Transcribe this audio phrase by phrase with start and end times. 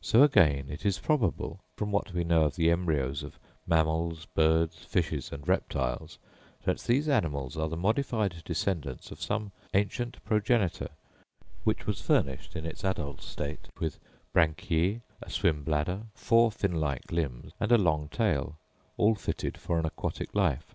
[0.00, 3.38] So again, it is probable, from what we know of the embryos of
[3.68, 6.18] mammals, birds, fishes and reptiles,
[6.64, 10.88] that these animals are the modified descendants of some ancient progenitor,
[11.62, 14.00] which was furnished in its adult state with
[14.34, 18.58] branchiæ, a swim bladder, four fin like limbs, and a long tail,
[18.96, 20.74] all fitted for an aquatic life.